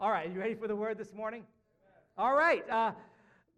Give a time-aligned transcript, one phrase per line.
[0.00, 1.42] All right, you ready for the word this morning?
[2.16, 2.64] All right.
[2.70, 2.92] Uh,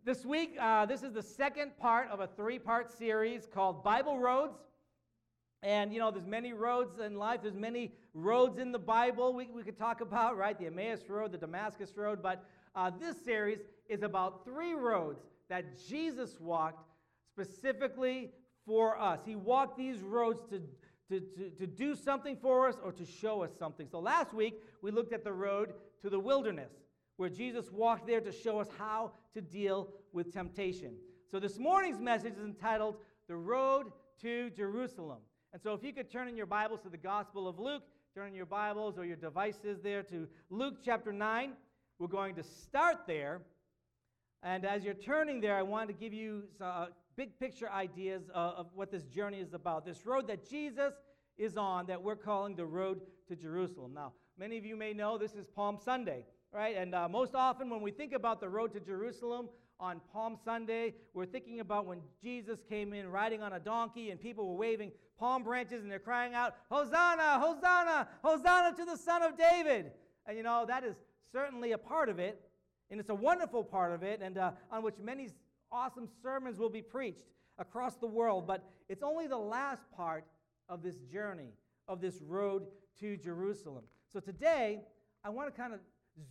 [0.05, 4.19] this week, uh, this is the second part of a three part series called Bible
[4.19, 4.59] Roads.
[5.63, 9.51] And you know, there's many roads in life, there's many roads in the Bible we,
[9.55, 10.59] we could talk about, right?
[10.59, 12.21] The Emmaus Road, the Damascus Road.
[12.21, 16.89] But uh, this series is about three roads that Jesus walked
[17.31, 18.33] specifically
[18.67, 19.21] for us.
[19.25, 20.61] He walked these roads to
[21.13, 23.87] to, to, to do something for us or to show us something.
[23.91, 26.73] So last week, we looked at the road to the wilderness,
[27.17, 30.95] where Jesus walked there to show us how to deal with temptation.
[31.31, 32.97] So this morning's message is entitled
[33.29, 35.19] The Road to Jerusalem.
[35.53, 37.83] And so if you could turn in your Bibles to the Gospel of Luke,
[38.15, 41.53] turn in your Bibles or your devices there to Luke chapter 9.
[41.99, 43.43] We're going to start there.
[44.43, 48.53] And as you're turning there, I want to give you uh, big picture ideas uh,
[48.57, 49.85] of what this journey is about.
[49.85, 50.95] This road that Jesus
[51.39, 53.93] is on that we're calling the road to Jerusalem.
[53.95, 56.77] Now, many of you may know this is Palm Sunday, right?
[56.77, 59.49] And uh, most often when we think about the road to Jerusalem
[59.81, 64.21] on Palm Sunday, we're thinking about when Jesus came in riding on a donkey and
[64.21, 69.23] people were waving palm branches and they're crying out, Hosanna, Hosanna, Hosanna to the Son
[69.23, 69.93] of David.
[70.27, 70.95] And you know, that is
[71.33, 72.41] certainly a part of it,
[72.91, 75.29] and it's a wonderful part of it, and uh, on which many
[75.73, 77.25] awesome sermons will be preached
[77.59, 80.25] across the world, but it's only the last part
[80.69, 81.53] of this journey,
[81.89, 82.67] of this road
[83.01, 83.85] to Jerusalem.
[84.13, 84.81] So today,
[85.25, 85.81] I want to kind of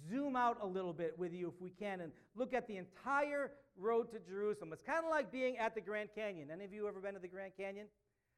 [0.10, 3.52] zoom out a little bit with you if we can and look at the entire
[3.78, 4.72] road to Jerusalem.
[4.74, 6.50] It's kind of like being at the Grand Canyon.
[6.52, 7.88] Any of you ever been to the Grand Canyon?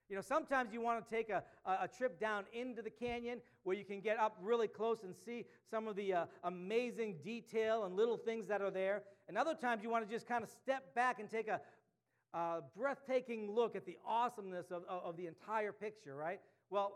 [0.09, 3.75] You know, sometimes you want to take a, a, trip down into the canyon where
[3.75, 7.95] you can get up really close and see some of the uh, amazing detail and
[7.95, 9.03] little things that are there.
[9.27, 11.61] And other times you want to just kind of step back and take a,
[12.33, 16.39] a breathtaking look at the awesomeness of, of, of the entire picture, right?
[16.69, 16.93] Well,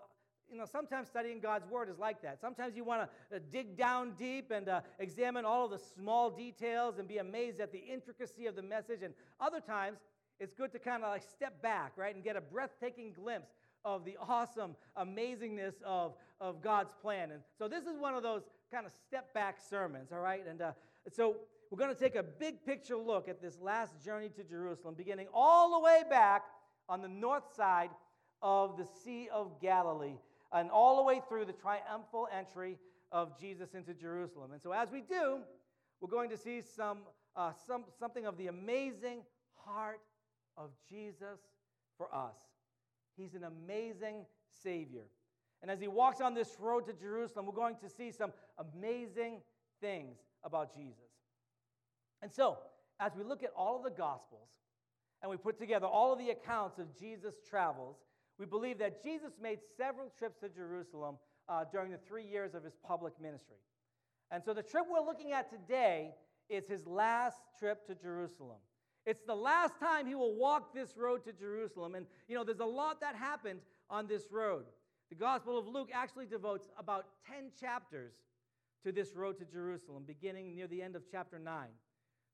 [0.50, 2.40] you know, sometimes studying God's Word is like that.
[2.40, 6.30] Sometimes you want to uh, dig down deep and uh, examine all of the small
[6.30, 9.02] details and be amazed at the intricacy of the message.
[9.04, 10.00] And other times,
[10.40, 13.50] it's good to kind of like step back, right, and get a breathtaking glimpse
[13.84, 17.32] of the awesome amazingness of, of God's plan.
[17.32, 20.46] And so this is one of those kind of step back sermons, all right?
[20.48, 20.72] And uh,
[21.12, 21.38] so
[21.70, 25.28] we're going to take a big picture look at this last journey to Jerusalem, beginning
[25.34, 26.44] all the way back
[26.88, 27.90] on the north side
[28.42, 30.18] of the Sea of Galilee
[30.54, 32.78] and all the way through the triumphal entry
[33.12, 34.52] of Jesus into Jerusalem.
[34.54, 35.40] And so as we do,
[36.00, 37.00] we're going to see some,
[37.36, 39.22] uh, some, something of the amazing
[39.56, 40.00] heart
[40.56, 41.40] of Jesus
[41.98, 42.36] for us.
[43.18, 44.26] He's an amazing
[44.64, 45.04] Savior.
[45.62, 49.42] And as he walks on this road to Jerusalem, we're going to see some amazing
[49.82, 51.07] things about Jesus.
[52.22, 52.58] And so,
[53.00, 54.50] as we look at all of the Gospels
[55.22, 57.98] and we put together all of the accounts of Jesus' travels,
[58.40, 61.18] we believe that Jesus made several trips to Jerusalem
[61.50, 63.58] uh, during the three years of his public ministry.
[64.32, 66.16] And so, the trip we're looking at today
[66.50, 68.58] is his last trip to Jerusalem.
[69.06, 71.96] It's the last time he will walk this road to Jerusalem.
[71.96, 74.66] And, you know, there's a lot that happened on this road.
[75.10, 78.12] The Gospel of Luke actually devotes about 10 chapters
[78.84, 81.68] to this road to Jerusalem, beginning near the end of chapter 9.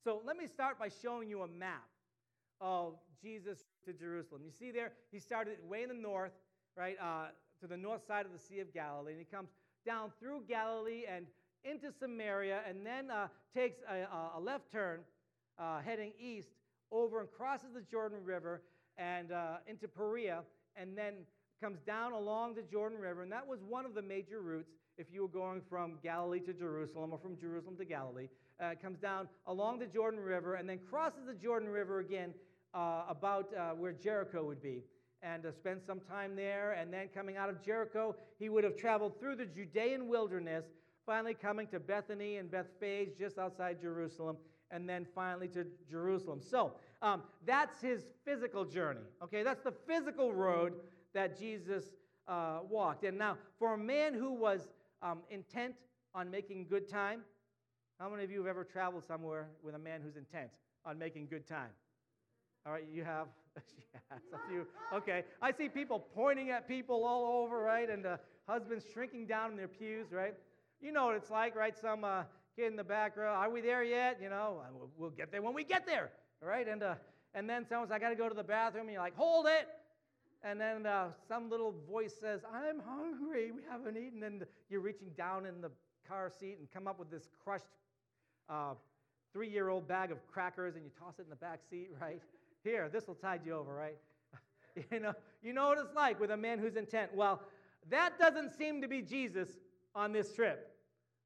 [0.04, 1.88] So let me start by showing you a map
[2.60, 4.42] of Jesus to Jerusalem.
[4.44, 6.34] You see there, he started way in the north,
[6.76, 7.28] right, uh,
[7.62, 9.48] to the north side of the Sea of Galilee, and he comes
[9.86, 11.26] down through Galilee and
[11.64, 14.06] into Samaria, and then uh, takes a,
[14.38, 15.00] a, left turn
[15.58, 16.50] uh, heading east
[16.92, 18.62] over and crosses the Jordan River
[18.98, 20.42] and uh, into Perea,
[20.76, 21.14] and then
[21.64, 23.24] comes down along the Jordan River.
[23.24, 26.52] And that was one of the major routes if you were going from Galilee to
[26.52, 28.28] Jerusalem or from Jerusalem to Galilee.
[28.60, 32.34] Uh, comes down along the Jordan River and then crosses the Jordan River again
[32.74, 34.84] uh, about uh, where Jericho would be
[35.22, 36.74] and uh, spend some time there.
[36.74, 40.66] And then coming out of Jericho, he would have traveled through the Judean wilderness,
[41.06, 44.36] finally coming to Bethany and Bethphage just outside Jerusalem
[44.70, 46.42] and then finally to Jerusalem.
[46.42, 49.08] So um, that's his physical journey.
[49.24, 50.74] Okay, that's the physical road
[51.14, 51.86] that Jesus
[52.28, 53.04] uh, walked.
[53.04, 54.68] And now, for a man who was
[55.02, 55.76] um, intent
[56.14, 57.22] on making good time,
[58.00, 60.50] how many of you have ever traveled somewhere with a man who's intent
[60.86, 61.70] on making good time?
[62.66, 63.28] All right, you have.
[63.94, 64.66] yeah, of you.
[64.94, 67.90] Okay, I see people pointing at people all over, right?
[67.90, 68.18] And uh,
[68.48, 70.34] husbands shrinking down in their pews, right?
[70.82, 71.78] You know what it's like, right?
[71.78, 72.24] Some uh,
[72.56, 74.20] kid in the back row, are we there yet?
[74.22, 74.62] You know,
[74.98, 76.12] we'll get there when we get there,
[76.42, 76.68] all right?
[76.68, 76.96] And, uh,
[77.34, 79.68] and then someone's, I got to go to the bathroom, and you're like, hold it.
[80.44, 84.24] And then uh, some little voice says, I'm hungry, we haven't eaten.
[84.24, 85.72] And you're reaching down in the
[86.08, 87.64] car seat and come up with this crushed
[88.50, 88.74] uh,
[89.32, 92.22] three year old bag of crackers and you toss it in the back seat, right?
[92.64, 93.98] Here, this will tide you over, right?
[94.92, 97.12] you, know, you know what it's like with a man who's intent.
[97.16, 97.42] Well,
[97.90, 99.50] that doesn't seem to be Jesus
[99.96, 100.70] on this trip.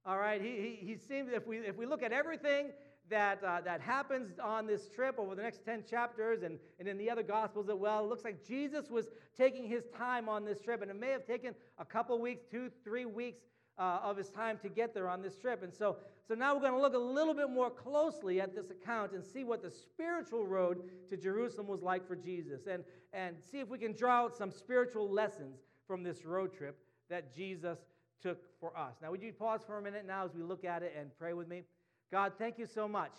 [0.05, 2.69] All right, he, he, he seems, if we, if we look at everything
[3.09, 6.97] that, uh, that happens on this trip over the next 10 chapters and, and in
[6.97, 9.07] the other Gospels as well, it looks like Jesus was
[9.37, 10.81] taking his time on this trip.
[10.81, 13.43] And it may have taken a couple weeks, two, three weeks
[13.79, 15.63] uh, of his time to get there on this trip.
[15.63, 18.69] And so, so now we're going to look a little bit more closely at this
[18.69, 22.83] account and see what the spiritual road to Jerusalem was like for Jesus and,
[23.13, 27.33] and see if we can draw out some spiritual lessons from this road trip that
[27.33, 27.77] Jesus
[28.21, 28.95] took for us.
[29.01, 31.33] Now, would you pause for a minute now as we look at it and pray
[31.33, 31.63] with me?
[32.11, 33.11] God, thank you so much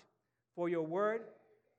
[0.55, 1.23] for your word.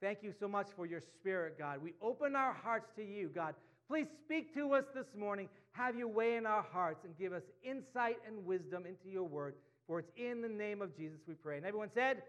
[0.01, 1.81] Thank you so much for your spirit, God.
[1.81, 3.55] We open our hearts to you, God.
[3.87, 5.49] Please speak to us this morning.
[5.71, 9.55] Have your way in our hearts and give us insight and wisdom into your word.
[9.87, 11.57] For it's in the name of Jesus we pray.
[11.57, 12.21] And everyone said,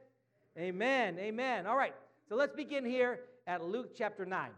[0.58, 1.18] Amen.
[1.18, 1.66] Amen.
[1.66, 1.94] All right.
[2.28, 4.48] So let's begin here at Luke chapter 9.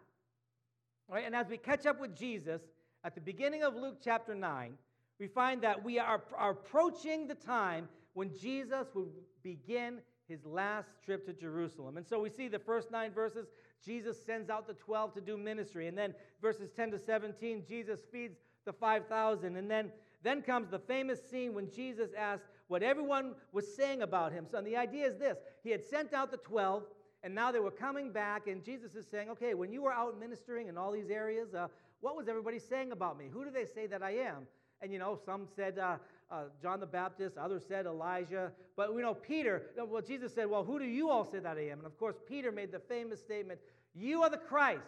[1.09, 1.27] All right.
[1.27, 2.63] And as we catch up with Jesus
[3.05, 4.75] at the beginning of Luke chapter 9,
[5.19, 9.11] we find that we are, are approaching the time when Jesus would
[9.43, 9.99] begin
[10.33, 11.99] his last trip to Jerusalem.
[11.99, 13.49] And so we see the first nine verses,
[13.85, 15.89] Jesus sends out the 12 to do ministry.
[15.89, 19.57] And then verses 10 to 17, Jesus feeds the 5,000.
[19.57, 19.93] And then,
[20.23, 24.47] then comes the famous scene when Jesus asked what everyone was saying about him.
[24.51, 26.85] So the idea is this He had sent out the 12,
[27.23, 30.19] and now they were coming back, and Jesus is saying, Okay, when you were out
[30.19, 31.69] ministering in all these areas, uh,
[32.01, 33.27] what was everybody saying about me?
[33.31, 34.47] Who do they say that I am?
[34.81, 35.97] And you know, some said uh,
[36.33, 38.53] uh, John the Baptist, others said Elijah.
[38.77, 41.69] But we know Peter, well, Jesus said, Well, who do you all say that I
[41.69, 41.79] am?
[41.79, 43.61] And of course, Peter made the famous statement,
[43.95, 44.81] You are the Christ,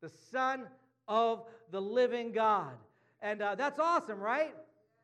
[0.00, 0.66] the Son
[1.06, 2.72] of the living God.
[3.20, 4.54] And uh, that's awesome, right?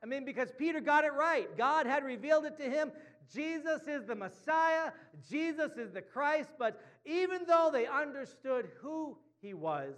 [0.02, 1.56] I mean, because Peter got it right.
[1.56, 2.90] God had revealed it to him.
[3.32, 4.90] Jesus is the Messiah,
[5.30, 6.50] Jesus is the Christ.
[6.58, 9.94] But even though they understood who he was,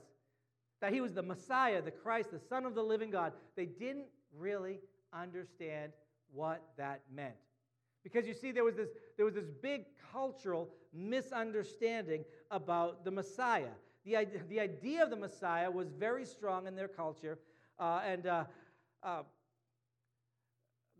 [0.80, 4.06] that he was the Messiah, the Christ, the Son of the living God, they didn't
[4.36, 4.80] really
[5.14, 5.92] understand
[6.32, 7.34] what that meant.
[8.02, 13.72] Because you see, there was this, there was this big cultural misunderstanding about the Messiah.
[14.04, 17.38] The, the idea of the Messiah was very strong in their culture,
[17.78, 18.44] uh, and uh,
[19.02, 19.22] uh,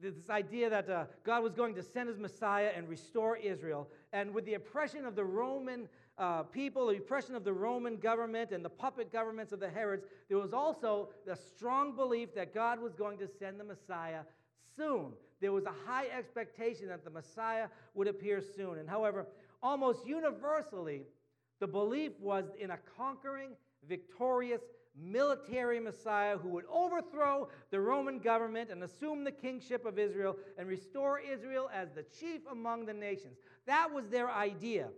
[0.01, 3.89] this idea that uh, God was going to send his Messiah and restore Israel.
[4.13, 8.53] And with the oppression of the Roman uh, people, the oppression of the Roman government
[8.53, 12.81] and the puppet governments of the Herods, there was also the strong belief that God
[12.81, 14.21] was going to send the Messiah
[14.77, 15.13] soon.
[15.41, 18.79] There was a high expectation that the Messiah would appear soon.
[18.79, 19.27] And however,
[19.63, 21.03] almost universally,
[21.59, 23.51] the belief was in a conquering,
[23.89, 24.61] victorious
[24.97, 30.69] military Messiah who would overthrow the Roman government and assume the kingship of Israel and
[30.69, 33.37] restore Israel as the chief among the nations.
[33.67, 34.89] That was their idea.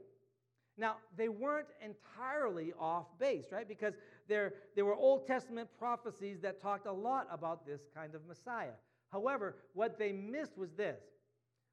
[0.79, 3.67] Now, they weren't entirely off base, right?
[3.67, 3.95] Because
[4.29, 8.75] there, there were Old Testament prophecies that talked a lot about this kind of Messiah.
[9.11, 11.01] However, what they missed was this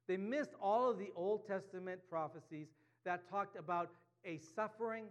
[0.06, 2.68] they missed all of the Old Testament prophecies
[3.04, 3.90] that talked about
[4.24, 5.06] a suffering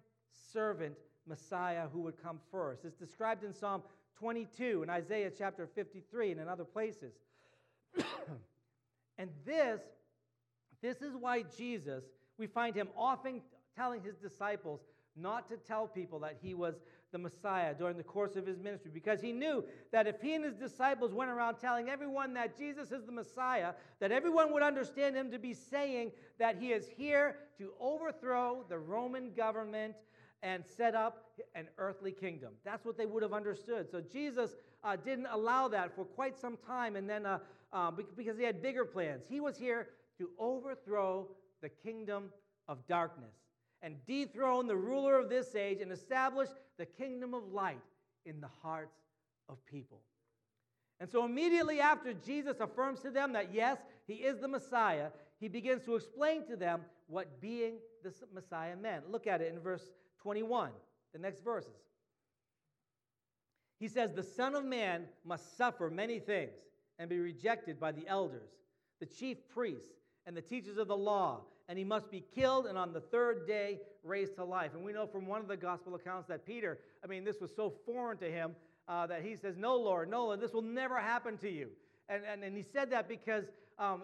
[0.52, 0.96] servant
[1.28, 2.86] Messiah who would come first.
[2.86, 3.84] It's described in Psalm
[4.20, 7.14] 22 and Isaiah chapter 53 and in other places.
[9.18, 9.82] and this,
[10.82, 12.04] this is why Jesus,
[12.38, 13.42] we find him often
[13.76, 14.82] telling his disciples
[15.16, 16.76] not to tell people that he was
[17.12, 20.44] the Messiah during the course of his ministry because he knew that if he and
[20.44, 25.16] his disciples went around telling everyone that Jesus is the Messiah, that everyone would understand
[25.16, 29.96] him to be saying that he is here to overthrow the Roman government
[30.42, 32.54] and set up an earthly kingdom.
[32.66, 33.90] That's what they would have understood.
[33.90, 37.38] So Jesus uh, didn't allow that for quite some time, and then uh,
[37.72, 39.24] uh, because he had bigger plans.
[39.30, 41.28] He was here to overthrow
[41.62, 42.26] the kingdom
[42.68, 43.43] of darkness
[43.84, 47.82] and dethrone the ruler of this age and establish the kingdom of light
[48.26, 48.98] in the hearts
[49.50, 50.00] of people.
[51.00, 55.10] And so, immediately after Jesus affirms to them that yes, he is the Messiah,
[55.40, 57.74] he begins to explain to them what being
[58.04, 59.12] the Messiah meant.
[59.12, 59.84] Look at it in verse
[60.22, 60.72] 21,
[61.12, 61.72] the next verses.
[63.80, 66.52] He says, The Son of Man must suffer many things
[67.00, 68.50] and be rejected by the elders,
[69.02, 69.92] the chief priests,
[70.26, 73.48] and the teachers of the law, and he must be killed and on the third
[73.48, 74.72] day raised to life.
[74.74, 77.52] And we know from one of the gospel accounts that Peter, I mean, this was
[77.56, 78.56] so foreign to him
[78.88, 81.70] uh, that he says, No, Lord, no, Lord, this will never happen to you.
[82.10, 83.46] And, and, and he said that because,
[83.80, 84.04] um,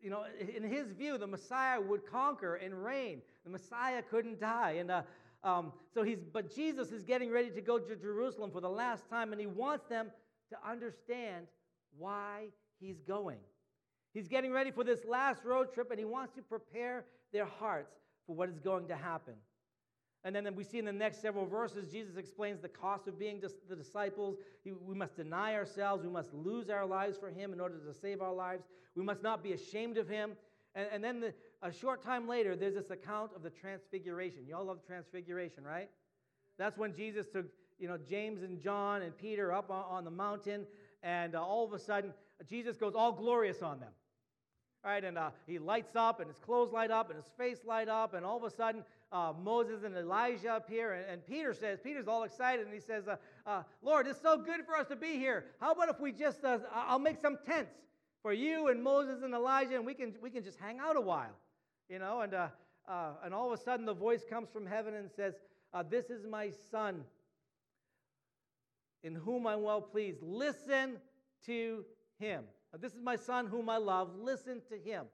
[0.00, 0.24] you know,
[0.56, 3.22] in his view, the Messiah would conquer and reign.
[3.44, 4.76] The Messiah couldn't die.
[4.78, 5.02] And uh,
[5.44, 9.08] um, so he's, but Jesus is getting ready to go to Jerusalem for the last
[9.08, 10.10] time, and he wants them
[10.50, 11.46] to understand
[11.96, 12.48] why
[12.80, 13.38] he's going.
[14.12, 17.94] He's getting ready for this last road trip, and he wants to prepare their hearts
[18.26, 19.34] for what is going to happen.
[20.24, 23.40] And then we see in the next several verses, Jesus explains the cost of being
[23.68, 24.36] the disciples.
[24.64, 26.04] We must deny ourselves.
[26.04, 28.64] We must lose our lives for Him in order to save our lives.
[28.94, 30.32] We must not be ashamed of Him.
[30.74, 34.46] And, then the, a short time later, there's this account of the transfiguration.
[34.46, 35.88] You all love transfiguration, right?
[36.58, 37.46] That's when Jesus took,
[37.78, 40.66] you know, James and John and Peter up on, on the mountain,
[41.02, 42.12] and uh, all of a sudden,
[42.48, 43.90] Jesus goes all glorious on them.
[44.82, 47.88] Right, and uh, he lights up, and his clothes light up, and his face light
[47.88, 48.82] up, and all of a sudden,
[49.12, 53.06] uh, Moses and Elijah appear, and, and, Peter says, Peter's all excited, and he says,
[53.06, 55.44] uh, uh, Lord, it's so good for us to be here.
[55.60, 57.74] How about if we just, uh, I'll make some tents
[58.22, 61.00] for you and Moses and Elijah, and we can, we can just hang out a
[61.00, 61.36] while,
[61.90, 62.22] you know?
[62.22, 62.48] And, uh,
[63.22, 65.34] and all of a sudden, the voice comes from heaven and says,
[65.90, 67.04] This is my son,
[69.02, 70.22] in whom I'm well pleased.
[70.22, 70.96] Listen
[71.44, 71.84] to
[72.18, 72.44] him.
[72.72, 74.10] Uh, this is my son whom I love.
[74.20, 75.04] Listen to him.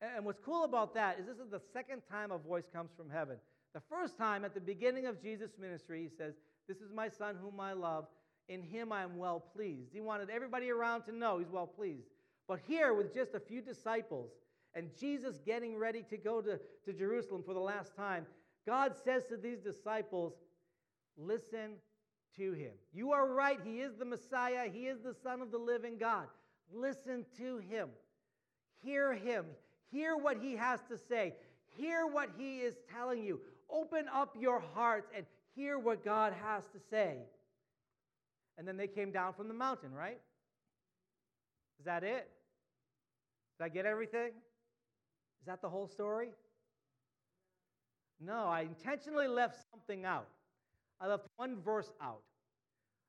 [0.00, 3.10] And what's cool about that is this is the second time a voice comes from
[3.10, 3.36] heaven.
[3.74, 6.34] The first time at the beginning of Jesus' ministry, he says,
[6.68, 8.06] This is my son whom I love.
[8.48, 9.90] In him I am well pleased.
[9.92, 12.08] He wanted everybody around to know he's well pleased.
[12.46, 14.30] But here, with just a few disciples
[14.74, 18.26] and Jesus getting ready to go to, to Jerusalem for the last time,
[18.66, 20.34] God says to these disciples,
[21.16, 21.72] Listen
[22.36, 22.72] to him.
[22.92, 23.58] You are right.
[23.64, 26.26] He is the Messiah, he is the Son of the living God.
[26.72, 27.88] Listen to him.
[28.82, 29.44] Hear him.
[29.90, 31.34] Hear what he has to say.
[31.76, 33.40] Hear what he is telling you.
[33.70, 37.18] Open up your hearts and hear what God has to say.
[38.58, 40.20] And then they came down from the mountain, right?
[41.78, 42.28] Is that it?
[43.58, 44.28] Did I get everything?
[45.40, 46.30] Is that the whole story?
[48.20, 50.28] No, I intentionally left something out.
[51.00, 52.22] I left one verse out.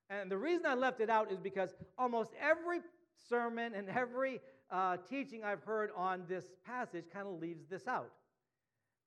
[0.10, 2.80] And the reason I left it out is because almost every
[3.30, 4.40] sermon and every
[4.72, 8.12] uh, teaching I've heard on this passage kind of leaves this out.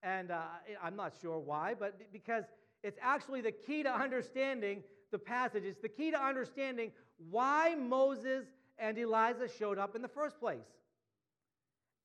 [0.03, 0.41] And uh,
[0.81, 2.45] I'm not sure why, but because
[2.83, 5.63] it's actually the key to understanding the passage.
[5.65, 6.91] It's the key to understanding
[7.29, 8.45] why Moses
[8.79, 10.65] and Elijah showed up in the first place.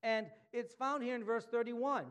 [0.03, 2.05] And it's found here in verse 31.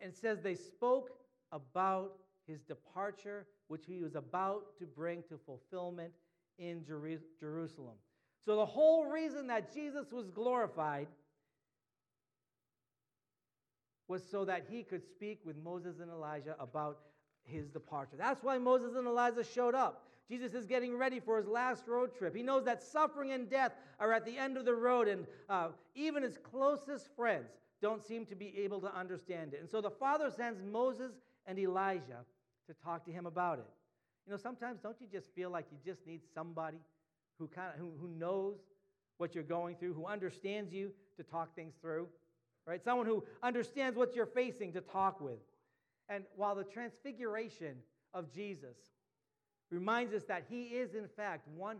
[0.00, 1.10] And says, They spoke
[1.52, 2.12] about
[2.46, 6.12] his departure, which he was about to bring to fulfillment
[6.58, 7.96] in Jerusalem.
[8.44, 11.08] So, the whole reason that Jesus was glorified
[14.08, 16.98] was so that he could speak with Moses and Elijah about
[17.44, 18.16] his departure.
[18.18, 20.04] That's why Moses and Elijah showed up.
[20.28, 22.34] Jesus is getting ready for his last road trip.
[22.34, 25.68] He knows that suffering and death are at the end of the road, and uh,
[25.94, 27.50] even his closest friends
[27.82, 29.60] don't seem to be able to understand it.
[29.60, 31.12] And so the Father sends Moses
[31.46, 32.24] and Elijah
[32.68, 33.66] to talk to him about it.
[34.26, 36.78] You know, sometimes don't you just feel like you just need somebody
[37.40, 38.58] who, kind of, who, who knows
[39.16, 42.06] what you're going through, who understands you to talk things through,
[42.66, 42.84] right?
[42.84, 45.40] Someone who understands what you're facing to talk with.
[46.08, 47.76] And while the transfiguration
[48.14, 48.76] of Jesus
[49.70, 51.78] reminds us that he is, in fact, 100%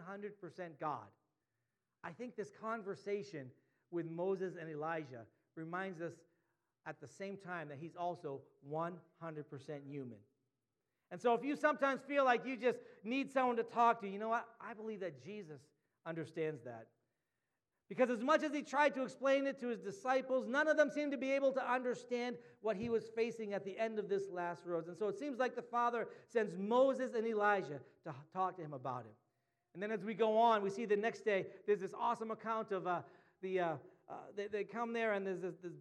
[0.80, 0.98] God,
[2.02, 3.50] I think this conversation
[3.90, 5.24] with Moses and Elijah
[5.56, 6.12] reminds us
[6.86, 8.40] at the same time that he's also
[8.70, 8.92] 100%
[9.86, 10.18] human.
[11.10, 14.18] And so if you sometimes feel like you just need someone to talk to, you
[14.18, 14.46] know what?
[14.60, 15.60] I believe that Jesus
[16.06, 16.86] understands that.
[17.88, 20.90] Because as much as he tried to explain it to his disciples, none of them
[20.90, 24.30] seemed to be able to understand what he was facing at the end of this
[24.30, 24.86] last road.
[24.86, 28.74] And so it seems like the Father sends Moses and Elijah to talk to him
[28.74, 29.14] about it.
[29.74, 32.70] And then as we go on, we see the next day, there's this awesome account
[32.70, 33.00] of uh,
[33.42, 33.72] the, uh,
[34.08, 35.72] uh, they, they, come there and there's this, this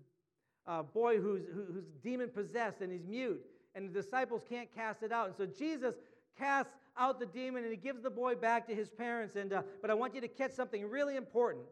[0.66, 3.46] uh, boy who's, who, who's demon possessed and he's mute
[3.76, 5.28] and the disciples can't cast it out.
[5.28, 5.96] And so Jesus
[6.38, 9.36] casts out the demon and he gives the boy back to his parents.
[9.36, 11.66] And, uh, but I want you to catch something really important.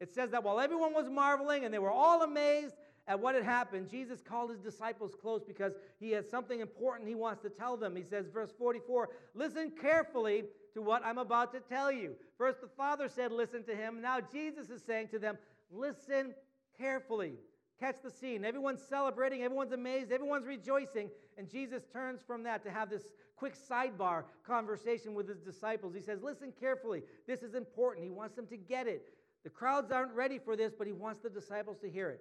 [0.00, 2.74] It says that while everyone was marveling and they were all amazed
[3.06, 7.14] at what had happened, Jesus called his disciples close because he has something important he
[7.14, 7.96] wants to tell them.
[7.96, 10.44] He says, verse 44, listen carefully
[10.74, 12.14] to what I'm about to tell you.
[12.38, 14.00] First, the Father said, listen to him.
[14.00, 15.36] Now, Jesus is saying to them,
[15.70, 16.34] listen
[16.78, 17.34] carefully.
[17.80, 18.44] Catch the scene.
[18.44, 21.10] Everyone's celebrating, everyone's amazed, everyone's rejoicing.
[21.38, 23.04] And Jesus turns from that to have this
[23.36, 25.94] quick sidebar conversation with his disciples.
[25.94, 27.02] He says, Listen carefully.
[27.26, 28.04] This is important.
[28.04, 29.14] He wants them to get it.
[29.44, 32.20] The crowds aren't ready for this, but he wants the disciples to hear it.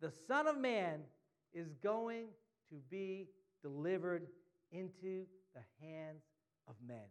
[0.00, 1.00] The Son of Man
[1.52, 2.26] is going
[2.70, 3.26] to be
[3.60, 4.28] delivered
[4.70, 6.22] into the hands
[6.68, 7.06] of men.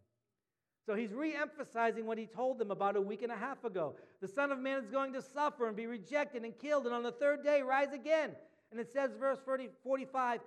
[0.86, 3.96] So he's re emphasizing what he told them about a week and a half ago.
[4.20, 7.04] The Son of Man is going to suffer and be rejected and killed, and on
[7.04, 8.32] the third day rise again.
[8.72, 10.40] And it says, verse 40, 45,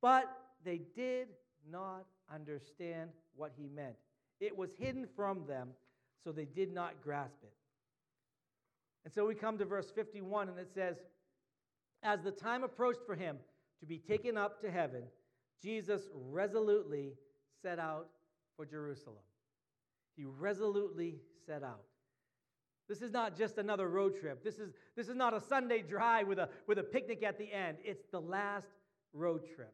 [0.00, 0.24] but
[0.64, 1.28] they did
[1.70, 3.96] not understand what he meant.
[4.40, 5.68] It was hidden from them,
[6.24, 7.52] so they did not grasp it.
[9.04, 10.96] And so we come to verse 51, and it says,
[12.02, 13.36] As the time approached for him
[13.80, 15.02] to be taken up to heaven,
[15.62, 17.12] Jesus resolutely
[17.62, 18.08] set out
[18.56, 19.16] for Jerusalem.
[20.16, 21.84] He resolutely set out.
[22.88, 24.42] This is not just another road trip.
[24.42, 27.52] This is, this is not a Sunday drive with a, with a picnic at the
[27.52, 27.78] end.
[27.84, 28.66] It's the last
[29.12, 29.72] road trip.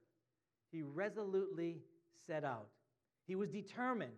[0.71, 1.79] He resolutely
[2.27, 2.69] set out.
[3.27, 4.13] He was determined.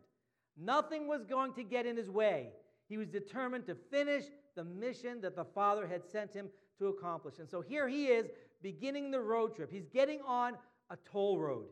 [0.56, 2.48] Nothing was going to get in his way.
[2.88, 4.24] He was determined to finish
[4.56, 6.48] the mission that the Father had sent him
[6.78, 7.38] to accomplish.
[7.38, 8.26] And so here he is
[8.62, 9.70] beginning the road trip.
[9.70, 10.54] He's getting on
[10.90, 11.66] a toll road.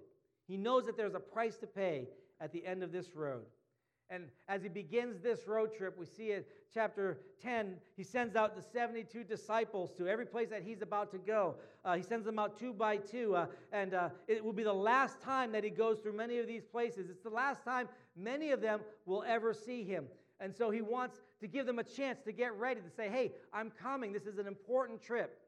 [0.47, 2.07] He knows that there's a price to pay
[2.41, 3.47] at the end of this road.
[4.09, 8.55] And as he begins this road trip, we see in chapter 10, he sends out
[8.55, 11.57] the 72 disciples to every place that he's about to go.
[11.85, 14.73] Uh, he sends them out two by two, uh, and uh, it will be the
[14.73, 17.11] last time that he goes through many of these places.
[17.11, 20.07] It's the last time many of them will ever see him.
[20.39, 23.33] And so he wants to give them a chance to get ready, to say, hey,
[23.53, 24.13] I'm coming.
[24.13, 25.41] This is an important trip.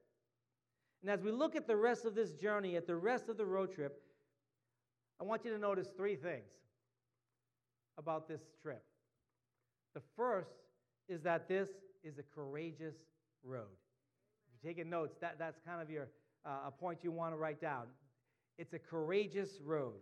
[1.03, 3.47] And as we look at the rest of this journey, at the rest of the
[3.47, 4.03] road trip,
[5.21, 6.49] I want you to notice three things
[7.99, 8.83] about this trip.
[9.95, 10.51] The first
[11.09, 11.69] is that this
[12.05, 12.95] is a courageous
[13.45, 13.67] road.
[14.47, 16.09] If you're taking notes, that, that's kind of your
[16.47, 17.87] uh, a point you want to write down.
[18.57, 19.95] It's a courageous road.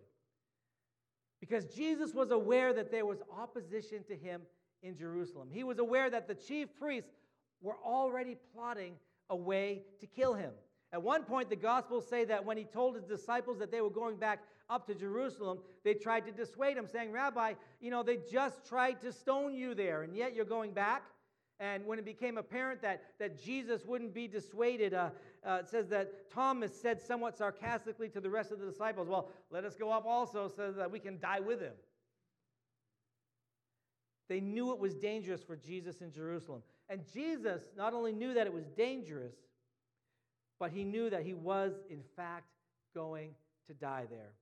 [1.40, 4.42] Because Jesus was aware that there was opposition to him
[4.82, 5.48] in Jerusalem.
[5.50, 7.10] He was aware that the chief priests
[7.60, 8.94] were already plotting
[9.30, 10.52] a way to kill him.
[10.92, 13.90] At one point, the Gospels say that when he told his disciples that they were
[13.90, 18.18] going back up to Jerusalem, they tried to dissuade him, saying, Rabbi, you know, they
[18.30, 21.02] just tried to stone you there, and yet you're going back.
[21.58, 25.11] And when it became apparent that, that Jesus wouldn't be dissuaded, uh,
[25.46, 29.30] uh, it says that Thomas said somewhat sarcastically to the rest of the disciples, Well,
[29.50, 31.73] let us go up also so that we can die with him.
[34.28, 36.62] They knew it was dangerous for Jesus in Jerusalem.
[36.88, 39.35] And Jesus not only knew that it was dangerous,
[40.58, 42.49] but he knew that he was, in fact,
[42.94, 43.30] going
[43.68, 44.32] to die there.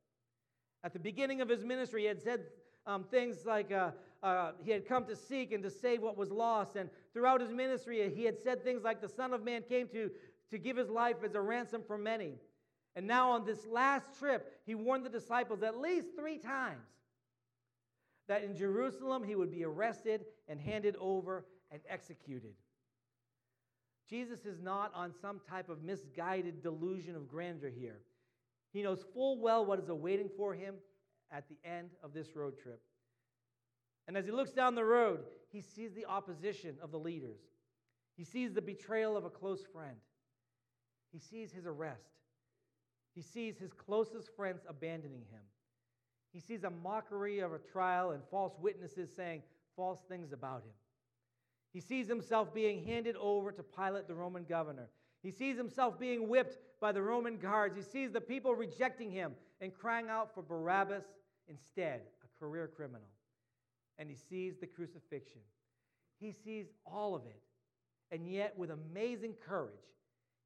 [0.85, 2.43] At the beginning of his ministry, he had said
[2.87, 3.91] um, things like uh,
[4.23, 6.77] uh, he had come to seek and to save what was lost.
[6.77, 10.11] And throughout his ministry, he had said things like the Son of Man came to,
[10.51, 12.35] to give his life as a ransom for many.
[12.97, 16.87] And now, on this last trip, he warned the disciples at least three times
[18.29, 22.55] that in Jerusalem he would be arrested and handed over and executed.
[24.09, 28.01] Jesus is not on some type of misguided delusion of grandeur here.
[28.75, 30.75] He knows full well what is awaiting for him
[31.31, 32.83] at the end of this road trip.
[34.09, 37.39] And as he looks down the road, he sees the opposition of the leaders.
[38.17, 39.97] He sees the betrayal of a close friend.
[41.13, 42.11] He sees his arrest.
[43.15, 45.43] He sees his closest friends abandoning him.
[46.33, 49.43] He sees a mockery of a trial and false witnesses saying
[49.77, 50.75] false things about him.
[51.73, 54.91] He sees himself being handed over to Pilate, the Roman governor.
[55.23, 57.75] He sees himself being whipped by the Roman guards.
[57.75, 61.05] He sees the people rejecting him and crying out for Barabbas
[61.49, 63.09] instead, a career criminal.
[63.99, 65.41] And he sees the crucifixion.
[66.21, 67.41] He sees all of it.
[68.11, 69.73] And yet, with amazing courage,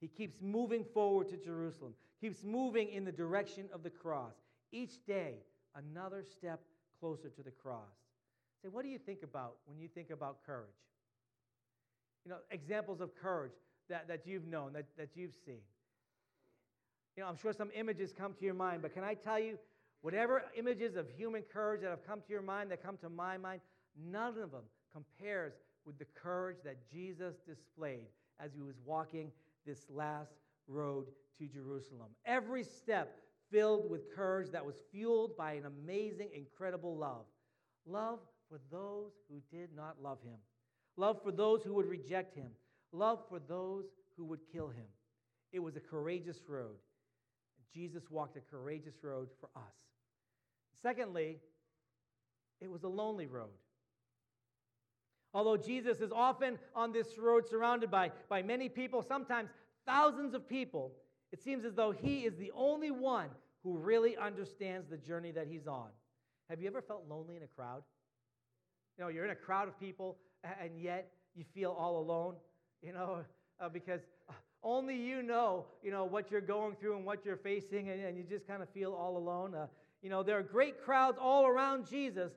[0.00, 4.34] he keeps moving forward to Jerusalem, keeps moving in the direction of the cross.
[4.70, 5.38] Each day,
[5.74, 6.60] another step
[7.00, 7.82] closer to the cross.
[8.62, 10.68] Say, what do you think about when you think about courage?
[12.24, 13.54] You know, examples of courage
[13.88, 15.62] that, that you've known, that, that you've seen.
[17.18, 19.58] You know, I'm sure some images come to your mind, but can I tell you,
[20.02, 23.36] whatever images of human courage that have come to your mind, that come to my
[23.36, 23.60] mind,
[24.00, 25.54] none of them compares
[25.84, 28.06] with the courage that Jesus displayed
[28.38, 29.32] as he was walking
[29.66, 30.30] this last
[30.68, 31.06] road
[31.40, 32.06] to Jerusalem.
[32.24, 33.18] Every step
[33.50, 37.24] filled with courage that was fueled by an amazing, incredible love.
[37.84, 40.38] Love for those who did not love him,
[40.96, 42.52] love for those who would reject him,
[42.92, 44.86] love for those who would kill him.
[45.52, 46.76] It was a courageous road.
[47.72, 49.74] Jesus walked a courageous road for us.
[50.82, 51.38] Secondly,
[52.60, 53.50] it was a lonely road.
[55.34, 59.50] Although Jesus is often on this road surrounded by, by many people, sometimes
[59.86, 60.92] thousands of people,
[61.32, 63.28] it seems as though he is the only one
[63.62, 65.88] who really understands the journey that he's on.
[66.48, 67.82] Have you ever felt lonely in a crowd?
[68.96, 70.16] You know, you're in a crowd of people,
[70.60, 72.36] and yet you feel all alone,
[72.82, 73.24] you know,
[73.60, 74.00] uh, because
[74.62, 78.16] only you know, you know, what you're going through and what you're facing, and, and
[78.16, 79.54] you just kind of feel all alone.
[79.54, 79.66] Uh,
[80.02, 82.32] you know, there are great crowds all around Jesus,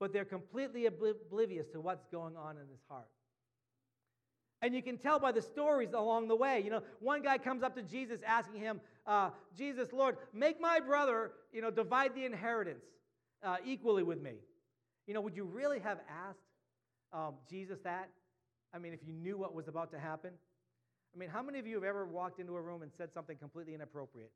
[0.00, 3.08] but they're completely oblivious to what's going on in his heart.
[4.62, 6.62] And you can tell by the stories along the way.
[6.64, 10.80] You know, one guy comes up to Jesus asking him, uh, Jesus, Lord, make my
[10.80, 12.84] brother, you know, divide the inheritance
[13.42, 14.36] uh, equally with me.
[15.06, 16.38] You know, would you really have asked
[17.12, 18.08] um, Jesus that?
[18.72, 20.30] I mean, if you knew what was about to happen?
[21.14, 23.36] I mean, how many of you have ever walked into a room and said something
[23.36, 24.32] completely inappropriate?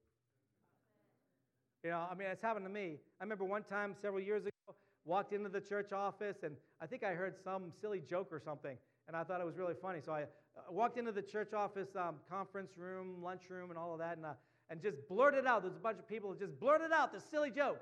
[1.83, 2.97] You know, I mean, it's happened to me.
[3.21, 7.03] I remember one time several years ago, walked into the church office, and I think
[7.03, 10.01] I heard some silly joke or something, and I thought it was really funny.
[10.05, 10.27] So I uh,
[10.71, 14.35] walked into the church office um, conference room, lunchroom, and all of that, and, uh,
[14.71, 15.63] and just blurted out.
[15.63, 17.81] There's a bunch of people just blurted out this silly joke.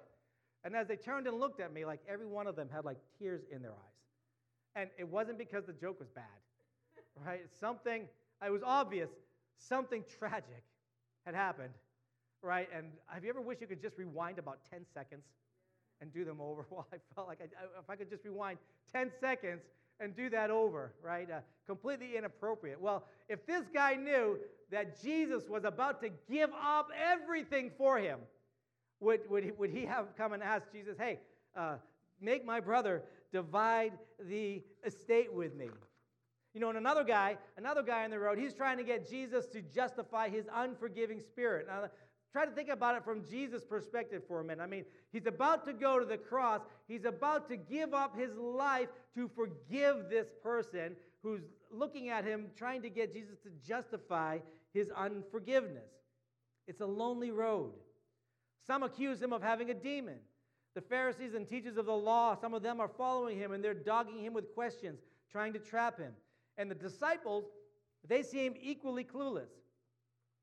[0.65, 2.99] And as they turned and looked at me, like every one of them had like
[3.19, 3.97] tears in their eyes.
[4.75, 6.25] And it wasn't because the joke was bad,
[7.25, 7.43] right?
[7.61, 8.09] Something,
[8.45, 9.11] it was obvious,
[9.59, 10.65] something tragic
[11.25, 11.75] had happened,
[12.43, 12.69] right?
[12.75, 15.25] And have you ever wished you could just rewind about 10 seconds
[16.01, 16.67] and do them over?
[16.71, 18.59] Well, I felt like I, if I could just rewind
[18.93, 19.63] 10 seconds
[19.99, 21.31] and do that over, right?
[21.31, 22.81] Uh, completely inappropriate.
[22.81, 24.39] Well, if this guy knew
[24.71, 28.19] that Jesus was about to give up everything for him,
[29.01, 31.19] would, would, he, would he have come and asked Jesus, hey,
[31.57, 31.77] uh,
[32.21, 35.69] make my brother divide the estate with me?
[36.57, 39.45] You know, and another guy, another guy on the road, he's trying to get Jesus
[39.49, 41.67] to justify his unforgiving spirit.
[41.67, 41.91] Now,
[42.33, 44.63] try to think about it from Jesus' perspective for a minute.
[44.63, 46.63] I mean, he's about to go to the cross.
[46.89, 52.47] He's about to give up his life to forgive this person who's looking at him,
[52.57, 54.39] trying to get Jesus to justify
[54.73, 55.91] his unforgiveness.
[56.67, 57.73] It's a lonely road.
[58.67, 60.21] Some accuse him of having a demon.
[60.75, 63.75] The Pharisees and teachers of the law, some of them are following him and they're
[63.75, 66.13] dogging him with questions, trying to trap him.
[66.59, 67.45] And the disciples,
[68.07, 69.51] they seem equally clueless.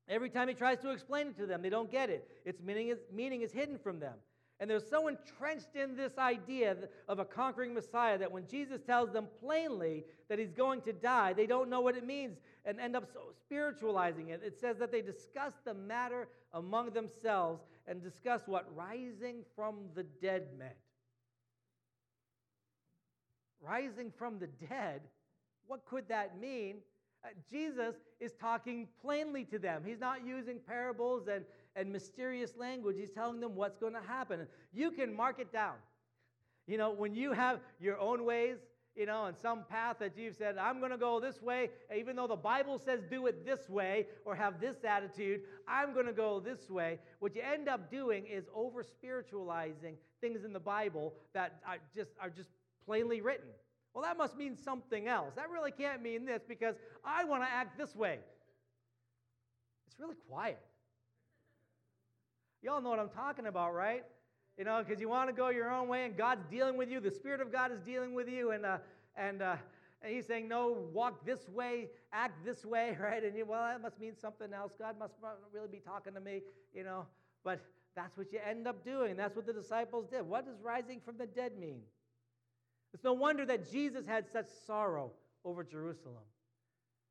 [0.08, 2.28] Every time he tries to explain it to them, they don't get it.
[2.44, 4.14] Its meaning is, meaning is hidden from them.
[4.60, 6.76] And they're so entrenched in this idea
[7.08, 11.32] of a conquering Messiah that when Jesus tells them plainly that he's going to die,
[11.32, 14.42] they don't know what it means and end up so spiritualizing it.
[14.44, 20.04] It says that they discuss the matter among themselves and discuss what rising from the
[20.04, 20.72] dead meant.
[23.60, 25.00] Rising from the dead,
[25.66, 26.76] what could that mean?
[27.24, 29.82] Uh, Jesus is talking plainly to them.
[29.86, 32.96] He's not using parables and, and mysterious language.
[32.98, 34.46] He's telling them what's going to happen.
[34.72, 35.74] You can mark it down.
[36.66, 38.58] You know, when you have your own ways,
[38.96, 42.14] you know, and some path that you've said, I'm going to go this way, even
[42.14, 46.12] though the Bible says do it this way or have this attitude, I'm going to
[46.12, 46.98] go this way.
[47.18, 52.10] What you end up doing is over spiritualizing things in the Bible that are just,
[52.20, 52.50] are just
[52.86, 53.48] plainly written.
[53.94, 55.34] Well, that must mean something else.
[55.36, 58.18] That really can't mean this because I want to act this way.
[59.86, 60.60] It's really quiet.
[62.60, 64.04] Y'all know what I'm talking about, right?
[64.56, 67.00] you know, because you want to go your own way and God's dealing with you.
[67.00, 68.52] The Spirit of God is dealing with you.
[68.52, 68.78] And, uh,
[69.16, 69.56] and, uh,
[70.00, 73.22] and He's saying, no, walk this way, act this way, right?
[73.24, 74.72] And you, well, that must mean something else.
[74.78, 75.14] God must
[75.52, 77.06] really be talking to me, you know.
[77.42, 77.60] But
[77.96, 79.16] that's what you end up doing.
[79.16, 80.22] That's what the disciples did.
[80.22, 81.80] What does rising from the dead mean?
[82.94, 85.12] It's no wonder that Jesus had such sorrow
[85.44, 86.22] over Jerusalem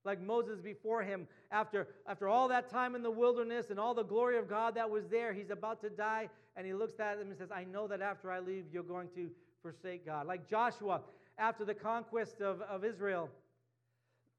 [0.06, 4.04] like Moses before him, after, after all that time in the wilderness and all the
[4.04, 7.30] glory of God that was there, he's about to die, and he looks at him
[7.30, 9.30] and says, I know that after I leave, you're going to
[9.62, 10.28] forsake God.
[10.28, 11.02] Like Joshua,
[11.38, 13.30] after the conquest of, of Israel,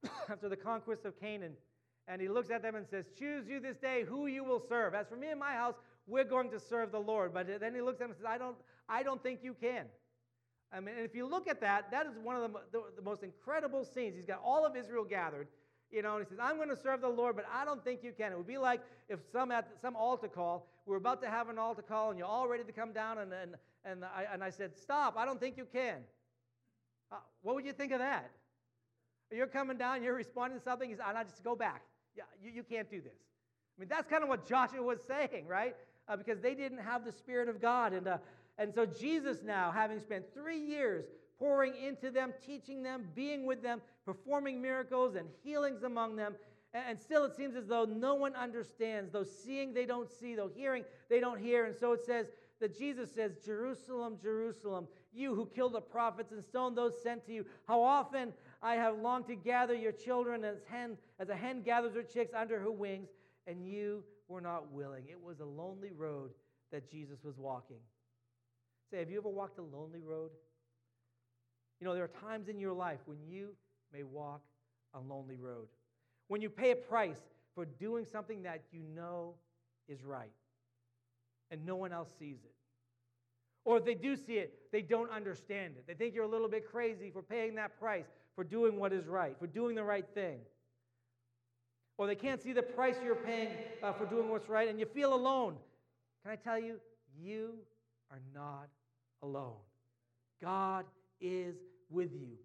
[0.28, 1.52] after the conquest of Canaan,
[2.06, 4.94] and he looks at them and says, Choose you this day who you will serve.
[4.94, 5.74] As for me and my house,
[6.06, 7.32] we're going to serve the Lord.
[7.32, 8.56] But then he looks at them and says, I don't,
[8.90, 9.86] I don't think you can.
[10.74, 13.02] I mean, and if you look at that, that is one of the, the, the,
[13.02, 14.16] most incredible scenes.
[14.16, 15.46] He's got all of Israel gathered,
[15.92, 18.02] you know, and he says, I'm going to serve the Lord, but I don't think
[18.02, 18.32] you can.
[18.32, 21.58] It would be like if some at some altar call, we're about to have an
[21.58, 24.50] altar call, and you're all ready to come down, and, and, and, I, and I
[24.50, 25.98] said, Stop, I don't think you can.
[27.12, 28.30] Uh, what would you think of that?
[29.30, 31.82] You're coming down, you're responding to something, he's, I just go back.
[32.16, 33.12] Yeah, you, you can't do this.
[33.76, 35.74] I mean, that's kind of what Joshua was saying, right?
[36.08, 37.92] Uh, because they didn't have the Spirit of God.
[37.92, 38.18] And, uh,
[38.58, 41.04] and so Jesus, now, having spent three years
[41.38, 46.34] pouring into them, teaching them, being with them, performing miracles and healings among them,
[46.72, 49.12] and still it seems as though no one understands.
[49.12, 50.34] Though seeing, they don't see.
[50.34, 51.66] Though hearing, they don't hear.
[51.66, 52.26] And so it says
[52.60, 57.32] that Jesus says, Jerusalem, Jerusalem, you who killed the prophets and stoned those sent to
[57.32, 61.62] you, how often I have longed to gather your children as, hen, as a hen
[61.62, 63.10] gathers her chicks under her wings,
[63.46, 65.04] and you were not willing.
[65.08, 66.30] It was a lonely road
[66.72, 67.78] that Jesus was walking.
[68.90, 70.30] Say, have you ever walked a lonely road?
[71.80, 73.50] You know, there are times in your life when you
[73.92, 74.42] may walk
[74.94, 75.68] a lonely road,
[76.28, 77.20] when you pay a price
[77.54, 79.34] for doing something that you know
[79.88, 80.32] is right
[81.50, 82.54] and no one else sees it.
[83.64, 85.86] Or if they do see it, they don't understand it.
[85.86, 89.06] They think you're a little bit crazy for paying that price, for doing what is
[89.06, 90.40] right, for doing the right thing.
[91.96, 93.50] Or they can't see the price you're paying
[93.82, 95.56] uh, for doing what's right, and you feel alone.
[96.22, 96.80] Can I tell you,
[97.16, 97.54] you
[98.14, 98.68] are not
[99.22, 99.56] alone.
[100.40, 100.84] God
[101.20, 101.56] is
[101.90, 102.36] with you.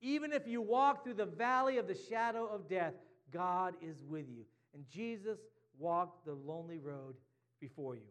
[0.00, 2.94] Even if you walk through the valley of the shadow of death,
[3.32, 4.44] God is with you.
[4.74, 5.38] And Jesus
[5.78, 7.14] walked the lonely road
[7.60, 8.02] before you.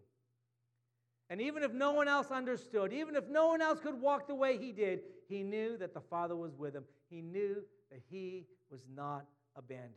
[1.30, 4.36] And even if no one else understood, even if no one else could walk the
[4.36, 6.86] way he did, he knew that the Father was with him.
[7.10, 9.92] He knew that he was not abandoned.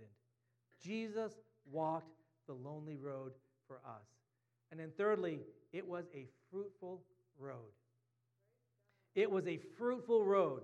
[0.82, 1.32] Jesus
[1.70, 2.12] walked
[2.46, 3.32] the lonely road
[3.66, 4.06] for us.
[4.70, 5.40] And then, thirdly,
[5.72, 7.02] it was a fruitful
[7.38, 7.72] road.
[9.14, 10.62] It was a fruitful road.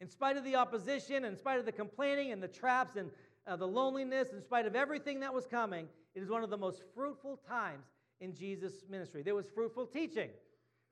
[0.00, 3.10] In spite of the opposition, in spite of the complaining and the traps and
[3.46, 6.56] uh, the loneliness, in spite of everything that was coming, it is one of the
[6.56, 7.86] most fruitful times
[8.20, 9.22] in Jesus' ministry.
[9.22, 10.30] There was fruitful teaching.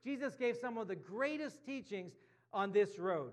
[0.02, 2.12] Jesus gave some of the greatest teachings
[2.52, 3.32] on this road.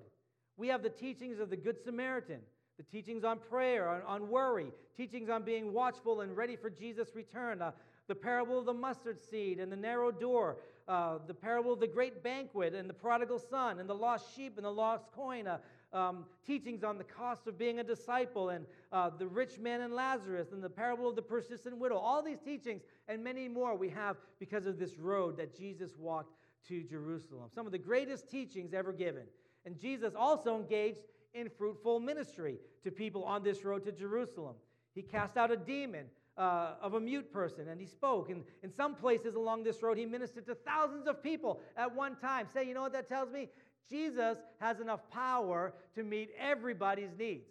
[0.58, 2.40] We have the teachings of the Good Samaritan,
[2.78, 7.16] the teachings on prayer, on, on worry, teachings on being watchful and ready for Jesus'
[7.16, 7.72] return, uh,
[8.08, 11.88] the parable of the mustard seed and the narrow door, uh, the parable of the
[11.88, 15.58] great banquet and the prodigal son and the lost sheep and the lost coin, uh,
[15.94, 19.94] um, teachings on the cost of being a disciple and uh, the rich man and
[19.94, 21.98] Lazarus and the parable of the persistent widow.
[21.98, 26.34] All these teachings and many more we have because of this road that Jesus walked
[26.68, 27.50] to Jerusalem.
[27.54, 29.24] Some of the greatest teachings ever given.
[29.66, 31.00] And Jesus also engaged
[31.34, 34.56] in fruitful ministry to people on this road to Jerusalem.
[34.94, 36.06] He cast out a demon
[36.38, 38.30] uh, of a mute person and he spoke.
[38.30, 42.16] And in some places along this road, he ministered to thousands of people at one
[42.16, 42.48] time.
[42.54, 43.50] Say, you know what that tells me?
[43.90, 47.48] Jesus has enough power to meet everybody's needs.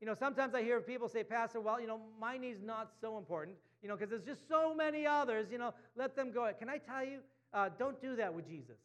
[0.00, 3.18] You know, sometimes I hear people say, Pastor, well, you know, my need's not so
[3.18, 6.50] important, you know, because there's just so many others, you know, let them go.
[6.58, 7.18] Can I tell you,
[7.54, 8.78] uh, don't do that with Jesus,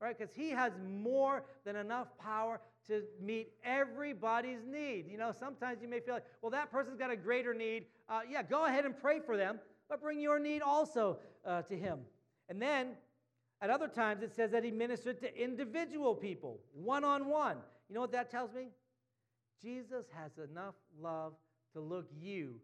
[0.00, 0.18] right?
[0.18, 5.06] Because he has more than enough power to meet everybody's need.
[5.10, 7.84] You know, sometimes you may feel like, well, that person's got a greater need.
[8.08, 11.76] Uh, yeah, go ahead and pray for them, but bring your need also uh, to
[11.76, 12.00] him.
[12.48, 12.88] And then
[13.60, 17.56] at other times, it says that he ministered to individual people, one on one.
[17.88, 18.68] You know what that tells me?
[19.60, 21.32] Jesus has enough love
[21.74, 22.54] to look you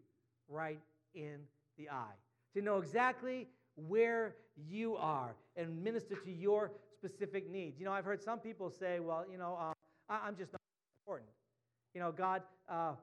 [0.47, 0.79] right
[1.13, 1.39] in
[1.77, 2.15] the eye,
[2.53, 7.77] to know exactly where you are and minister to your specific needs.
[7.79, 9.74] You know, I've heard some people say, well, you know,
[10.09, 10.61] uh, I'm just not
[11.01, 11.29] important.
[11.93, 12.93] You know, God, uh,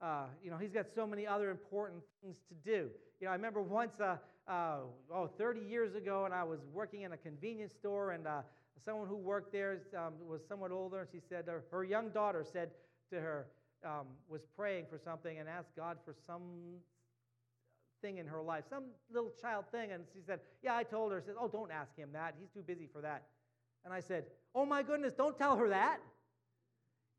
[0.00, 2.88] uh, you know, He's got so many other important things to do.
[3.20, 4.16] You know, I remember once, uh,
[4.48, 4.78] uh,
[5.14, 8.42] oh, 30 years ago, and I was working in a convenience store, and uh,
[8.84, 12.44] someone who worked there um, was somewhat older, and she said, her, her young daughter
[12.50, 12.70] said
[13.12, 13.46] to her,
[13.84, 16.78] um, was praying for something and asked God for some
[18.00, 19.92] thing in her life, some little child thing.
[19.92, 21.20] And she said, Yeah, I told her.
[21.20, 22.34] She said, Oh, don't ask him that.
[22.38, 23.24] He's too busy for that.
[23.84, 26.00] And I said, Oh my goodness, don't tell her that.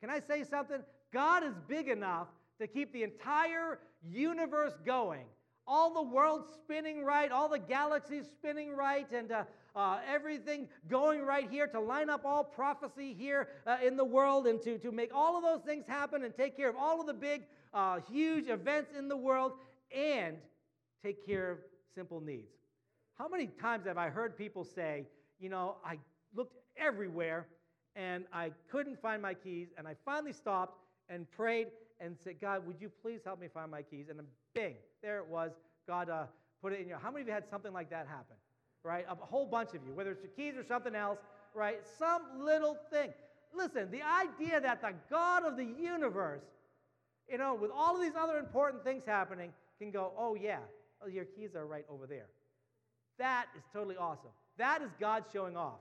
[0.04, 0.82] Can I say something?
[1.14, 2.28] God is big enough
[2.60, 5.24] to keep the entire universe going.
[5.66, 9.44] All the world spinning right, all the galaxies spinning right, and uh,
[9.78, 14.46] uh, everything going right here to line up all prophecy here uh, in the world
[14.46, 17.08] and to, to make all of those things happen and take care of all of
[17.08, 19.54] the big, uh, huge events in the world
[19.98, 20.36] and
[21.02, 21.60] take care of
[21.96, 22.52] simple needs.
[23.18, 25.06] How many times have I heard people say,
[25.40, 25.98] you know, I
[26.36, 27.48] looked everywhere
[27.96, 30.80] and I couldn't find my keys, and I finally stopped
[31.10, 31.68] and prayed
[32.00, 34.08] and said, God, would you please help me find my keys?
[34.10, 35.52] And then bing, there it was.
[35.88, 36.26] God uh,
[36.62, 36.98] put it in your.
[36.98, 38.36] How many of you had something like that happen?
[38.84, 39.06] Right?
[39.10, 41.20] A whole bunch of you, whether it's your keys or something else,
[41.54, 41.80] right?
[41.98, 43.14] Some little thing.
[43.56, 46.44] Listen, the idea that the God of the universe,
[47.30, 50.60] you know, with all of these other important things happening, can go, oh, yeah,
[51.02, 52.28] oh, your keys are right over there.
[53.20, 54.32] That is totally awesome.
[54.58, 55.80] That is God showing off.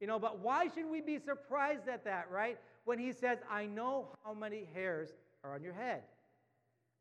[0.00, 2.58] You know, but why should we be surprised at that, right?
[2.84, 5.10] When he says, I know how many hairs
[5.42, 6.02] are on your head.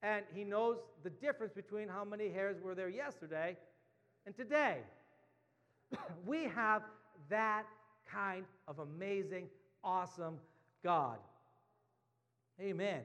[0.02, 3.58] And he knows the difference between how many hairs were there yesterday
[4.26, 4.78] and today.
[6.26, 6.84] we have
[7.30, 7.66] that
[8.06, 9.48] kind of amazing,
[9.84, 10.38] awesome
[10.84, 11.18] God.
[12.62, 13.02] Amen.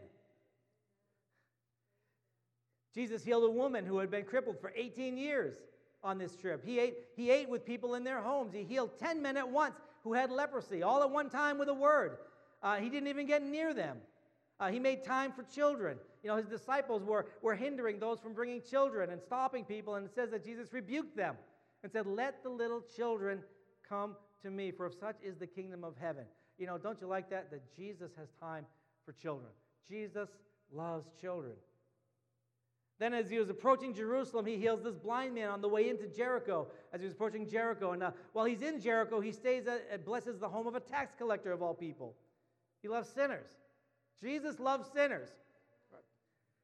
[2.94, 5.55] Jesus healed a woman who had been crippled for 18 years
[6.09, 6.64] on this trip.
[6.64, 8.55] He ate, he ate with people in their homes.
[8.55, 11.75] He healed 10 men at once who had leprosy, all at one time with a
[11.75, 12.16] word.
[12.62, 13.99] Uh, he didn't even get near them.
[14.59, 15.99] Uh, he made time for children.
[16.23, 19.97] You know, his disciples were, were hindering those from bringing children and stopping people.
[19.97, 21.37] And it says that Jesus rebuked them
[21.83, 23.40] and said, Let the little children
[23.87, 26.25] come to me, for of such is the kingdom of heaven.
[26.59, 27.51] You know, don't you like that?
[27.51, 28.64] That Jesus has time
[29.05, 29.51] for children.
[29.88, 30.29] Jesus
[30.73, 31.55] loves children.
[32.98, 36.08] Then, as he was approaching Jerusalem, he heals this blind man on the way into
[36.08, 36.66] Jericho.
[36.92, 40.38] As he was approaching Jericho, and uh, while he's in Jericho, he stays at, blesses
[40.40, 42.16] the home of a tax collector of all people.
[42.82, 43.46] He loves sinners.
[44.20, 45.28] Jesus loves sinners.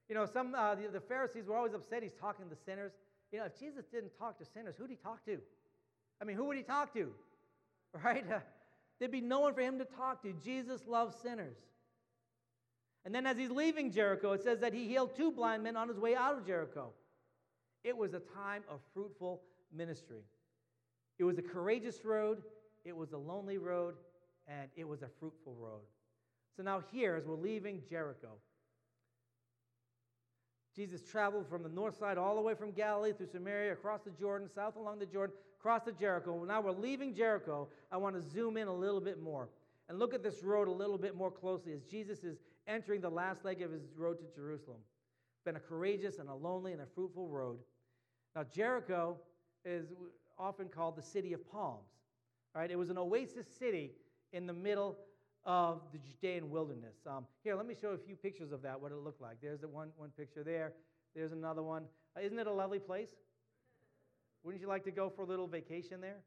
[0.08, 2.02] You know, some uh, the, the Pharisees were always upset.
[2.02, 2.92] He's talking to sinners.
[3.32, 5.38] You know, if Jesus didn't talk to sinners, who'd he talk to?
[6.20, 7.10] I mean, who would he talk to?
[8.04, 8.24] Right?
[8.28, 8.40] Uh,
[8.98, 10.32] there'd be no one for him to talk to.
[10.44, 11.54] Jesus loves sinners.
[13.04, 15.88] And then as he's leaving Jericho, it says that he healed two blind men on
[15.88, 16.90] his way out of Jericho.
[17.82, 19.42] It was a time of fruitful
[19.74, 20.22] ministry.
[21.18, 22.42] It was a courageous road,
[22.84, 23.94] it was a lonely road,
[24.48, 25.82] and it was a fruitful road.
[26.56, 28.30] So now, here, as we're leaving Jericho,
[30.74, 34.10] Jesus traveled from the north side all the way from Galilee through Samaria, across the
[34.10, 36.44] Jordan, south along the Jordan, across the Jericho.
[36.44, 37.68] Now we're leaving Jericho.
[37.92, 39.48] I want to zoom in a little bit more
[39.88, 43.10] and look at this road a little bit more closely as Jesus is entering the
[43.10, 44.78] last leg of his road to Jerusalem.
[45.44, 47.58] Been a courageous and a lonely and a fruitful road.
[48.34, 49.18] Now, Jericho
[49.64, 49.86] is
[50.38, 51.90] often called the city of palms.
[52.54, 52.70] Right?
[52.70, 53.92] It was an oasis city
[54.32, 54.96] in the middle
[55.44, 56.96] of the Judean wilderness.
[57.06, 59.38] Um, here, let me show a few pictures of that, what it looked like.
[59.42, 60.72] There's the one, one picture there.
[61.14, 61.84] There's another one.
[62.16, 63.10] Uh, isn't it a lovely place?
[64.42, 66.18] Wouldn't you like to go for a little vacation there?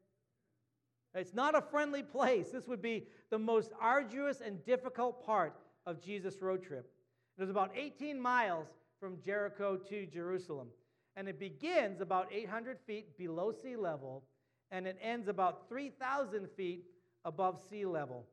[1.14, 2.50] It's not a friendly place.
[2.50, 5.56] This would be the most arduous and difficult part
[5.88, 6.92] of Jesus' road trip.
[7.38, 8.66] It was about 18 miles
[9.00, 10.68] from Jericho to Jerusalem.
[11.16, 14.22] And it begins about 800 feet below sea level,
[14.70, 16.84] and it ends about 3,000 feet
[17.24, 18.26] above sea level.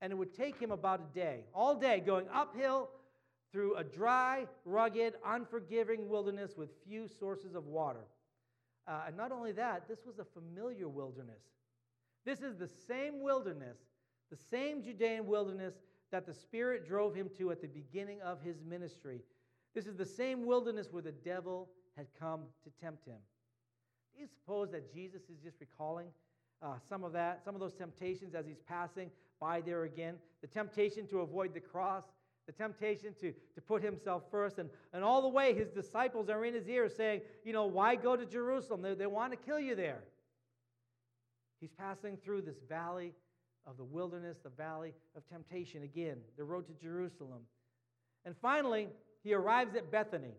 [0.00, 2.90] And it would take him about a day, all day, going uphill
[3.52, 8.06] through a dry, rugged, unforgiving wilderness with few sources of water.
[8.86, 11.42] Uh, and not only that, this was a familiar wilderness.
[12.24, 13.78] This is the same wilderness,
[14.30, 15.74] the same Judean wilderness
[16.14, 19.20] that the Spirit drove him to at the beginning of his ministry.
[19.74, 23.16] This is the same wilderness where the devil had come to tempt him.
[24.14, 26.06] Do you suppose that Jesus is just recalling
[26.62, 30.14] uh, some of that, some of those temptations as he's passing by there again?
[30.40, 32.04] The temptation to avoid the cross,
[32.46, 34.58] the temptation to, to put himself first.
[34.58, 37.96] And, and all the way, his disciples are in his ear saying, You know, why
[37.96, 38.82] go to Jerusalem?
[38.82, 40.04] They, they want to kill you there.
[41.60, 43.14] He's passing through this valley
[43.66, 47.42] of the wilderness, the valley of temptation again, the road to Jerusalem.
[48.24, 48.88] And finally,
[49.22, 50.34] he arrives at Bethany,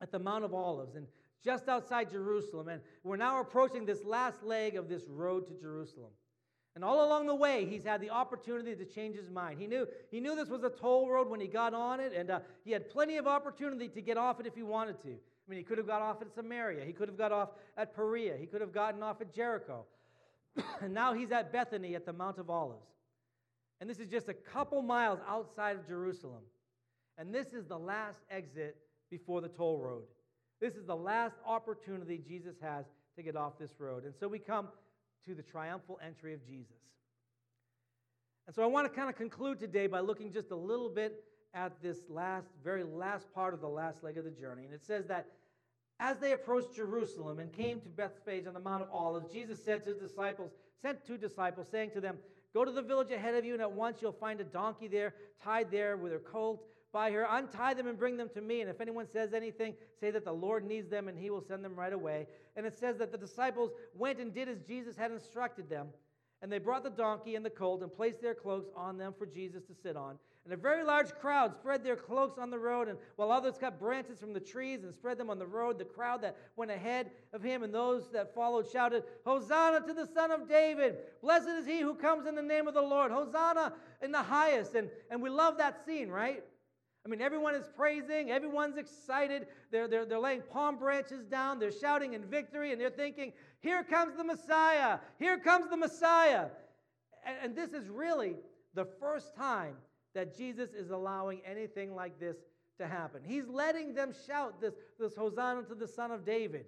[0.00, 1.06] at the Mount of Olives, and
[1.44, 2.68] just outside Jerusalem.
[2.68, 6.10] And we're now approaching this last leg of this road to Jerusalem.
[6.74, 9.60] And all along the way, he's had the opportunity to change his mind.
[9.60, 12.30] He knew, he knew this was a toll road when he got on it, and
[12.30, 15.10] uh, he had plenty of opportunity to get off it if he wanted to.
[15.10, 17.94] I mean, he could have got off at Samaria, he could have got off at
[17.94, 19.84] Perea, he could have gotten off at Jericho.
[20.80, 22.86] And now he's at Bethany at the Mount of Olives.
[23.80, 26.42] And this is just a couple miles outside of Jerusalem.
[27.18, 28.76] And this is the last exit
[29.10, 30.04] before the toll road.
[30.60, 32.86] This is the last opportunity Jesus has
[33.16, 34.04] to get off this road.
[34.04, 34.68] And so we come
[35.26, 36.76] to the triumphal entry of Jesus.
[38.46, 41.24] And so I want to kind of conclude today by looking just a little bit
[41.54, 44.64] at this last, very last part of the last leg of the journey.
[44.64, 45.26] And it says that
[46.00, 49.84] as they approached Jerusalem and came to Bethphage on the Mount of Olives, Jesus said
[49.84, 50.50] to his disciples,
[50.80, 52.18] sent two disciples, saying to them,
[52.54, 55.14] Go to the village ahead of you, and at once you'll find a donkey there,
[55.42, 57.26] tied there with her colt by her.
[57.30, 58.60] Untie them and bring them to me.
[58.60, 61.64] And if anyone says anything, say that the Lord needs them, and he will send
[61.64, 62.26] them right away.
[62.56, 65.88] And it says that the disciples went and did as Jesus had instructed them.
[66.42, 69.24] And they brought the donkey and the colt and placed their cloaks on them for
[69.24, 70.18] Jesus to sit on.
[70.44, 73.78] And a very large crowd spread their cloaks on the road, and while others cut
[73.78, 77.12] branches from the trees and spread them on the road, the crowd that went ahead
[77.32, 80.96] of him and those that followed shouted, Hosanna to the Son of David!
[81.22, 83.12] Blessed is he who comes in the name of the Lord!
[83.12, 84.74] Hosanna in the highest!
[84.74, 86.42] And, and we love that scene, right?
[87.06, 89.46] I mean, everyone is praising, everyone's excited.
[89.70, 93.84] They're, they're, they're laying palm branches down, they're shouting in victory, and they're thinking, Here
[93.84, 94.98] comes the Messiah!
[95.20, 96.46] Here comes the Messiah!
[97.24, 98.34] And, and this is really
[98.74, 99.76] the first time
[100.14, 102.36] that Jesus is allowing anything like this
[102.78, 103.22] to happen.
[103.24, 106.66] He's letting them shout this, this Hosanna to the Son of David.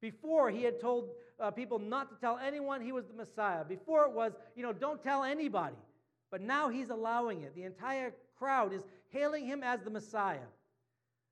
[0.00, 3.64] Before, he had told uh, people not to tell anyone he was the Messiah.
[3.64, 5.76] Before, it was, you know, don't tell anybody.
[6.30, 7.54] But now he's allowing it.
[7.54, 10.38] The entire crowd is hailing him as the Messiah.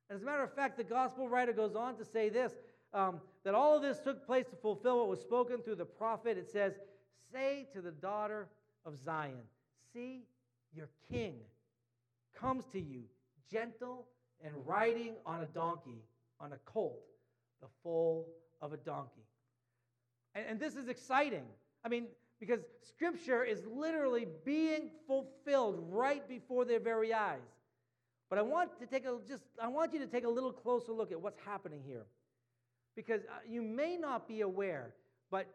[0.09, 2.53] As a matter of fact, the gospel writer goes on to say this
[2.93, 6.37] um, that all of this took place to fulfill what was spoken through the prophet.
[6.37, 6.73] It says,
[7.31, 8.47] Say to the daughter
[8.85, 9.43] of Zion,
[9.93, 10.23] See,
[10.73, 11.35] your king
[12.39, 13.03] comes to you,
[13.51, 14.07] gentle
[14.43, 16.03] and riding on a donkey,
[16.39, 17.01] on a colt,
[17.61, 18.27] the foal
[18.61, 19.25] of a donkey.
[20.35, 21.45] And, and this is exciting.
[21.83, 22.07] I mean,
[22.39, 27.39] because scripture is literally being fulfilled right before their very eyes.
[28.29, 30.91] But I want to take a just I want you to take a little closer
[30.91, 32.05] look at what's happening here.
[32.95, 34.93] Because uh, you may not be aware,
[35.31, 35.47] but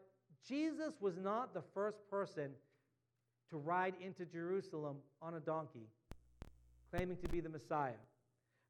[0.46, 2.50] Jesus was not the first person
[3.50, 5.88] to ride into Jerusalem on a donkey,
[6.90, 7.92] claiming to be the Messiah.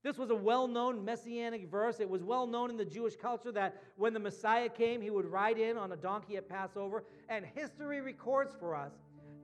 [0.02, 1.98] This was a well known messianic verse.
[1.98, 5.24] It was well known in the Jewish culture that when the Messiah came, he would
[5.24, 7.04] ride in on a donkey at Passover.
[7.30, 8.92] And history records for us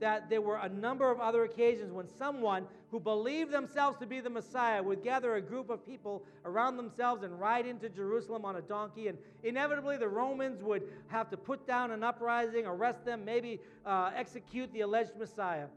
[0.01, 4.19] that there were a number of other occasions when someone who believed themselves to be
[4.19, 8.57] the Messiah would gather a group of people around themselves and ride into Jerusalem on
[8.57, 9.07] a donkey.
[9.07, 14.11] And inevitably, the Romans would have to put down an uprising, arrest them, maybe uh,
[14.15, 15.67] execute the alleged Messiah.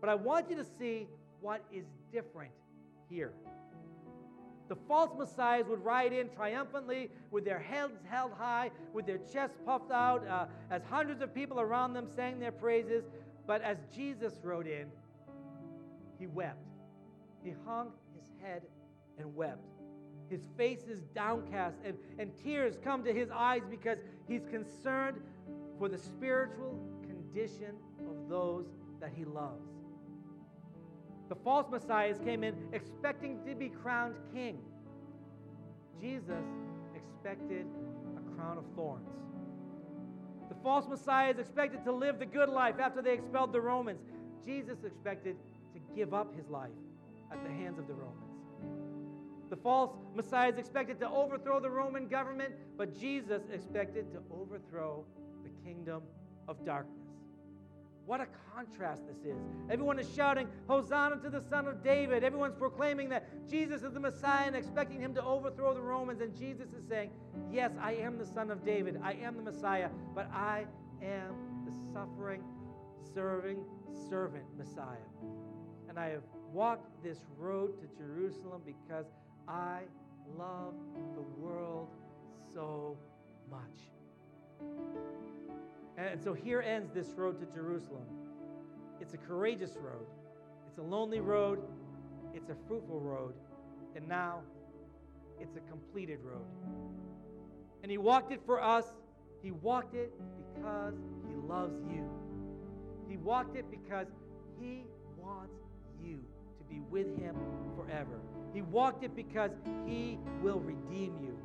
[0.00, 1.06] But I want you to see
[1.40, 2.52] what is different
[3.08, 3.32] here.
[4.70, 9.56] The false messiahs would ride in triumphantly with their heads held high, with their chests
[9.66, 13.02] puffed out, uh, as hundreds of people around them sang their praises.
[13.50, 14.86] But as Jesus rode in,
[16.20, 16.68] he wept.
[17.42, 18.62] He hung his head
[19.18, 19.66] and wept.
[20.28, 23.98] His face is downcast, and, and tears come to his eyes because
[24.28, 25.16] he's concerned
[25.80, 27.74] for the spiritual condition
[28.08, 28.66] of those
[29.00, 29.66] that he loves.
[31.28, 34.60] The false messiahs came in expecting to be crowned king.
[36.00, 36.44] Jesus
[36.94, 37.66] expected
[38.16, 39.08] a crown of thorns.
[40.50, 44.00] The false Messiah is expected to live the good life after they expelled the Romans.
[44.44, 45.36] Jesus expected
[45.72, 46.70] to give up his life
[47.32, 48.30] at the hands of the Romans.
[49.48, 55.04] The false Messiah is expected to overthrow the Roman government, but Jesus expected to overthrow
[55.44, 56.02] the kingdom
[56.48, 56.99] of darkness.
[58.10, 59.38] What a contrast this is.
[59.70, 62.24] Everyone is shouting, Hosanna to the Son of David.
[62.24, 66.20] Everyone's proclaiming that Jesus is the Messiah and expecting him to overthrow the Romans.
[66.20, 67.10] And Jesus is saying,
[67.52, 69.00] Yes, I am the Son of David.
[69.00, 70.66] I am the Messiah, but I
[71.00, 72.42] am the suffering,
[73.14, 73.58] serving
[74.08, 75.06] servant Messiah.
[75.88, 79.06] And I have walked this road to Jerusalem because
[79.46, 79.82] I
[80.36, 80.74] love
[81.14, 81.86] the world
[82.52, 82.98] so
[83.48, 85.29] much.
[86.08, 88.06] And so here ends this road to Jerusalem.
[89.00, 90.06] It's a courageous road,
[90.66, 91.60] it's a lonely road,
[92.34, 93.34] it's a fruitful road,
[93.94, 94.40] and now
[95.38, 96.46] it's a completed road.
[97.82, 98.86] And He walked it for us.
[99.42, 100.12] He walked it
[100.54, 100.94] because
[101.28, 102.08] He loves you.
[103.08, 104.06] He walked it because
[104.58, 104.84] He
[105.18, 105.54] wants
[106.02, 106.24] you
[106.58, 107.36] to be with Him
[107.76, 108.20] forever.
[108.54, 109.50] He walked it because
[109.86, 111.36] He will redeem you.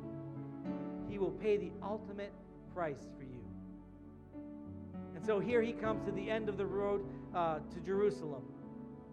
[1.10, 2.32] He will pay the ultimate
[2.74, 3.35] price for you.
[5.26, 7.04] So here he comes to the end of the road
[7.34, 8.44] uh, to Jerusalem.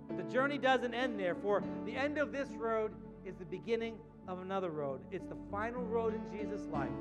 [0.08, 2.92] But the journey doesn't end there, for the end of this road
[3.26, 3.98] is the beginning
[4.28, 5.02] of another road.
[5.12, 6.92] It's the final road in Jesus' life.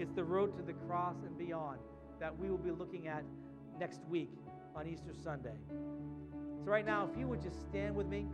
[0.00, 1.78] It's the road to the cross and beyond
[2.18, 3.22] that we will be looking at
[3.78, 4.30] next week
[4.74, 5.54] on Easter Sunday.
[5.70, 8.26] So, right now, if you would just stand with me.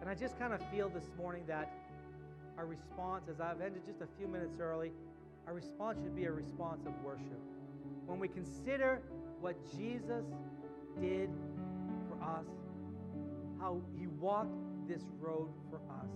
[0.00, 1.72] And I just kind of feel this morning that
[2.58, 4.92] our response, as I've ended just a few minutes early,
[5.46, 7.40] our response should be a response of worship.
[8.06, 9.02] When we consider
[9.40, 10.24] what Jesus
[11.00, 11.30] did
[12.08, 12.46] for us,
[13.60, 14.56] how he walked
[14.88, 16.10] this road for us,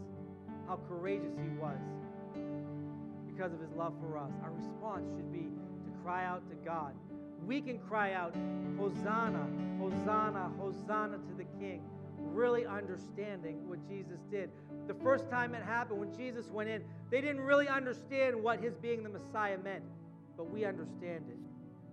[0.67, 1.79] how courageous he was
[3.27, 5.49] because of his love for us, our response should be
[5.85, 6.95] to cry out to God.
[7.47, 8.35] We can cry out,
[8.79, 9.47] Hosanna,
[9.79, 11.83] Hosanna, Hosanna to the King,
[12.19, 14.51] really understanding what Jesus did
[14.91, 16.83] the first time it happened, when Jesus went in,
[17.13, 19.85] they didn't really understand what his being the Messiah meant,
[20.37, 21.39] but we understand it.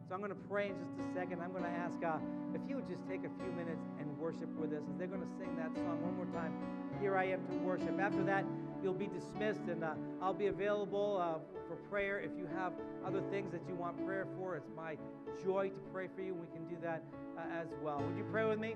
[0.09, 1.43] So I'm going to pray in just a second.
[1.43, 2.17] I'm going to ask uh,
[2.55, 5.21] if you would just take a few minutes and worship with us as they're going
[5.21, 6.51] to sing that song one more time.
[6.99, 7.99] Here I am to worship.
[7.99, 8.43] After that,
[8.81, 11.37] you'll be dismissed, and uh, I'll be available uh,
[11.67, 12.73] for prayer if you have
[13.05, 14.55] other things that you want prayer for.
[14.55, 14.97] It's my
[15.45, 16.33] joy to pray for you.
[16.33, 17.03] We can do that
[17.37, 18.01] uh, as well.
[18.01, 18.73] Would you pray with me?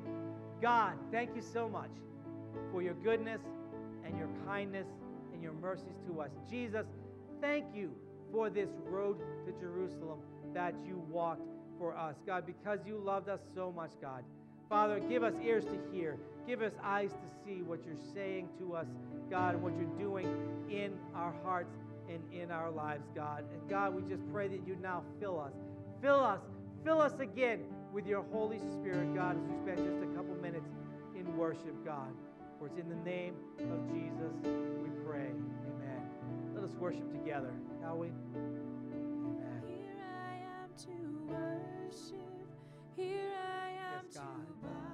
[0.61, 1.89] God, thank you so much
[2.71, 3.41] for your goodness
[4.11, 4.87] and your kindness
[5.33, 6.29] and your mercies to us.
[6.49, 6.85] Jesus,
[7.39, 7.91] thank you
[8.31, 10.19] for this road to Jerusalem
[10.53, 11.47] that you walked
[11.77, 14.23] for us, God, because you loved us so much, God.
[14.69, 16.17] Father, give us ears to hear.
[16.45, 18.87] Give us eyes to see what you're saying to us,
[19.29, 20.27] God, and what you're doing
[20.69, 21.73] in our hearts
[22.09, 23.45] and in our lives, God.
[23.53, 25.53] And God, we just pray that you now fill us.
[26.01, 26.39] Fill us.
[26.83, 27.61] Fill us again
[27.93, 30.69] with your Holy Spirit, God, as we spend just a couple minutes
[31.15, 32.11] in worship, God.
[32.61, 33.33] For it's in the name
[33.71, 34.35] of Jesus
[34.83, 35.31] we pray.
[35.65, 36.03] Amen.
[36.53, 38.09] Let us worship together, shall we?
[38.35, 39.63] Amen.
[39.67, 40.93] Here I am to
[41.25, 42.21] worship.
[42.95, 44.90] Here I am yes, to bow.